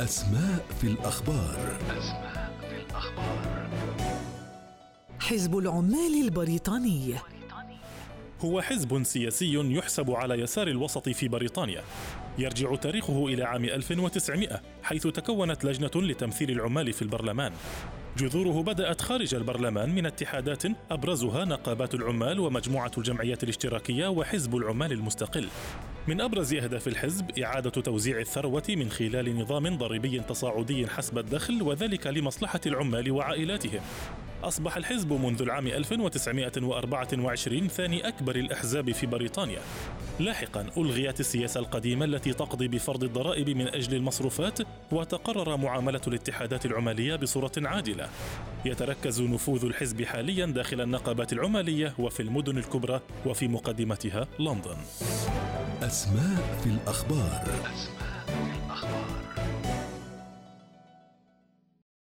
[0.00, 1.78] أسماء في الأخبار.
[1.98, 3.68] أسماء في الأخبار
[5.20, 7.14] حزب العمال البريطاني.
[8.40, 11.82] هو حزب سياسي يحسب على يسار الوسط في بريطانيا.
[12.38, 17.52] يرجع تاريخه إلى عام 1900 حيث تكونت لجنة لتمثيل العمال في البرلمان.
[18.16, 25.48] جذوره بدأت خارج البرلمان من اتحادات أبرزها نقابات العمال ومجموعة الجمعيات الاشتراكية وحزب العمال المستقل.
[26.08, 32.06] من أبرز أهداف الحزب إعادة توزيع الثروة من خلال نظام ضريبي تصاعدي حسب الدخل وذلك
[32.06, 33.80] لمصلحة العمال وعائلاتهم.
[34.44, 39.58] أصبح الحزب منذ العام 1924 ثاني أكبر الأحزاب في بريطانيا.
[40.20, 44.58] لاحقا ألغيت السياسة القديمة التي تقضي بفرض الضرائب من أجل المصروفات
[44.92, 48.08] وتقرر معاملة الاتحادات العمالية بصورة عادلة.
[48.64, 54.76] يتركز نفوذ الحزب حاليا داخل النقابات العمالية وفي المدن الكبرى وفي مقدمتها لندن.
[55.82, 57.44] أسماء في الأخبار.
[57.44, 58.55] أسماء